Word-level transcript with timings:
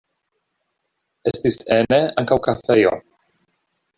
Estis 1.33 1.59
ene 1.77 2.01
ankaŭ 2.21 2.37
kafejo. 2.47 2.97